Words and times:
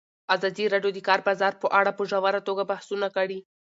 ازادي 0.35 0.65
راډیو 0.73 0.91
د 0.93 0.95
د 0.97 0.99
کار 1.07 1.19
بازار 1.27 1.53
په 1.61 1.67
اړه 1.79 1.91
په 1.97 2.03
ژوره 2.09 2.41
توګه 2.47 2.63
بحثونه 2.71 3.07
کړي. 3.15 3.39